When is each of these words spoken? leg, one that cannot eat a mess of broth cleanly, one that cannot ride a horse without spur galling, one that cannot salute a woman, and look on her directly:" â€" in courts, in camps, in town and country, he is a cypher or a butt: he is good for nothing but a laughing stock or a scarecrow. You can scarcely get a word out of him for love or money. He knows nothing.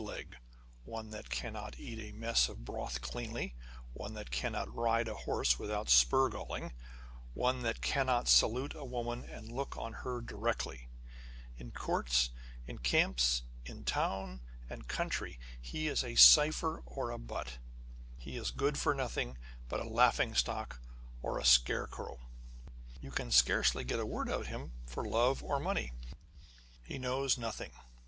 leg, 0.03 0.37
one 0.83 1.11
that 1.11 1.29
cannot 1.29 1.77
eat 1.79 1.99
a 1.99 2.17
mess 2.17 2.49
of 2.49 2.65
broth 2.65 3.01
cleanly, 3.01 3.53
one 3.93 4.15
that 4.15 4.31
cannot 4.31 4.67
ride 4.73 5.07
a 5.07 5.13
horse 5.13 5.59
without 5.59 5.91
spur 5.91 6.27
galling, 6.27 6.71
one 7.35 7.61
that 7.61 7.81
cannot 7.81 8.27
salute 8.27 8.73
a 8.73 8.83
woman, 8.83 9.23
and 9.23 9.51
look 9.51 9.77
on 9.77 9.93
her 10.01 10.19
directly:" 10.19 10.89
â€" 11.57 11.61
in 11.61 11.71
courts, 11.71 12.31
in 12.65 12.79
camps, 12.79 13.43
in 13.63 13.83
town 13.83 14.41
and 14.67 14.87
country, 14.87 15.39
he 15.61 15.87
is 15.87 16.03
a 16.03 16.15
cypher 16.15 16.81
or 16.87 17.11
a 17.11 17.19
butt: 17.19 17.59
he 18.17 18.35
is 18.37 18.49
good 18.49 18.79
for 18.79 18.95
nothing 18.95 19.37
but 19.69 19.79
a 19.81 19.87
laughing 19.87 20.33
stock 20.33 20.81
or 21.21 21.37
a 21.37 21.45
scarecrow. 21.45 22.17
You 23.01 23.11
can 23.11 23.29
scarcely 23.29 23.83
get 23.83 23.99
a 23.99 24.05
word 24.07 24.31
out 24.31 24.41
of 24.41 24.47
him 24.47 24.71
for 24.87 25.05
love 25.05 25.43
or 25.43 25.59
money. 25.59 25.91
He 26.81 26.97
knows 26.97 27.37
nothing. 27.37 27.73